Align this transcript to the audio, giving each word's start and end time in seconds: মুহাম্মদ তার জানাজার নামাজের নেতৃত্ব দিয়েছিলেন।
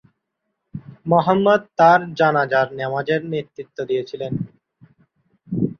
মুহাম্মদ 1.05 1.61
তার 1.77 1.99
জানাজার 2.19 2.67
নামাজের 2.79 3.21
নেতৃত্ব 3.33 3.77
দিয়েছিলেন। 3.89 4.33